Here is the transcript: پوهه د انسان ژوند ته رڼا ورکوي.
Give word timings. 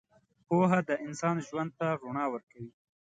پوهه 0.47 0.79
د 0.89 0.91
انسان 1.05 1.35
ژوند 1.47 1.71
ته 1.79 1.85
رڼا 2.01 2.25
ورکوي. 2.33 2.71